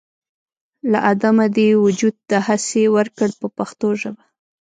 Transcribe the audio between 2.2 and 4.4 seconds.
دهسې ورکړ په پښتو ژبه.